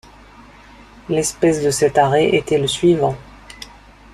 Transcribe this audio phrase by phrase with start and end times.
[1.09, 3.15] L'espèce de cet arrêt était le suivant.